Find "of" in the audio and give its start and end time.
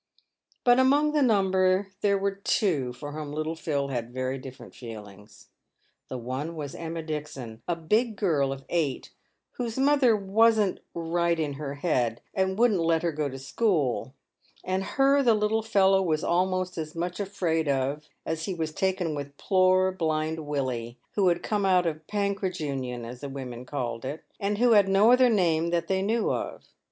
8.51-8.65, 17.69-18.09, 21.85-22.07, 26.33-26.63